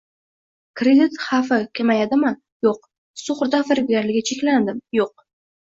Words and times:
Kredit 0.79 1.19
xavfi 1.25 1.59
kamayadimi? 1.81 2.33
Yo'q 2.69 2.81
Sug'urta 3.27 3.63
firibgarligi 3.71 4.27
cheklanganmi? 4.33 4.85
Yo'q 5.03 5.27